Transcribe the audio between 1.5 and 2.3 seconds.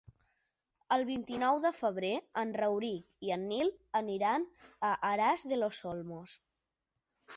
de febrer